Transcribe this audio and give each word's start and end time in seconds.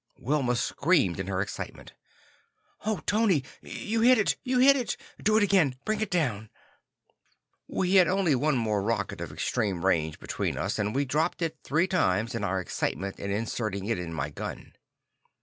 Wilma 0.17 0.55
screamed 0.55 1.19
in 1.19 1.27
her 1.27 1.41
excitement. 1.41 1.93
"Oh, 2.87 3.01
Tony, 3.05 3.43
you 3.61 4.01
hit 4.01 4.17
it! 4.17 4.35
You 4.43 4.57
hit 4.57 4.75
it! 4.75 4.97
Do 5.21 5.37
it 5.37 5.43
again; 5.43 5.75
bring 5.85 6.01
it 6.01 6.09
down!" 6.09 6.49
We 7.67 7.93
had 7.97 8.07
only 8.07 8.33
one 8.33 8.57
more 8.57 8.81
rocket 8.81 9.21
of 9.21 9.31
extreme 9.31 9.85
range 9.85 10.19
between 10.19 10.57
us, 10.57 10.79
and 10.79 10.95
we 10.95 11.05
dropped 11.05 11.43
it 11.43 11.59
three 11.63 11.85
times 11.85 12.33
in 12.33 12.43
our 12.43 12.59
excitement 12.59 13.19
in 13.19 13.29
inserting 13.29 13.85
it 13.85 13.99
in 13.99 14.11
my 14.11 14.31
gun. 14.31 14.73